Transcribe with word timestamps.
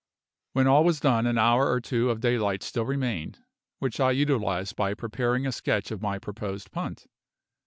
When 0.53 0.65
all 0.65 0.83
was 0.83 0.99
done 0.99 1.27
an 1.27 1.37
hour 1.37 1.69
or 1.69 1.79
two 1.79 2.09
of 2.09 2.19
daylight 2.21 2.63
still 2.63 2.85
remained, 2.85 3.43
which 3.77 3.99
I 3.99 4.09
utilised 4.09 4.75
by 4.75 4.95
preparing 4.95 5.45
a 5.45 5.51
sketch 5.51 5.91
of 5.91 6.01
my 6.01 6.17
proposed 6.17 6.71
punt. 6.71 7.05